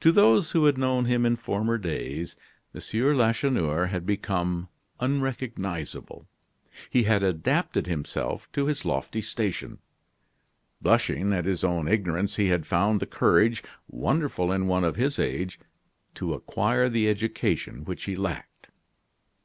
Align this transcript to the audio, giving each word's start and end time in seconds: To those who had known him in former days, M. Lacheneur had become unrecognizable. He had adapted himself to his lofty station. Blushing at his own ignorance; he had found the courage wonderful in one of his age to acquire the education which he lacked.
To 0.00 0.10
those 0.10 0.50
who 0.50 0.64
had 0.64 0.76
known 0.76 1.04
him 1.04 1.24
in 1.24 1.36
former 1.36 1.78
days, 1.78 2.34
M. 2.74 2.80
Lacheneur 3.16 3.86
had 3.86 4.04
become 4.04 4.68
unrecognizable. 4.98 6.26
He 6.90 7.04
had 7.04 7.22
adapted 7.22 7.86
himself 7.86 8.50
to 8.50 8.66
his 8.66 8.84
lofty 8.84 9.20
station. 9.20 9.78
Blushing 10.82 11.32
at 11.32 11.44
his 11.44 11.62
own 11.62 11.86
ignorance; 11.86 12.34
he 12.34 12.48
had 12.48 12.66
found 12.66 12.98
the 12.98 13.06
courage 13.06 13.62
wonderful 13.86 14.50
in 14.50 14.66
one 14.66 14.82
of 14.82 14.96
his 14.96 15.20
age 15.20 15.60
to 16.16 16.34
acquire 16.34 16.88
the 16.88 17.08
education 17.08 17.84
which 17.84 18.06
he 18.06 18.16
lacked. 18.16 18.70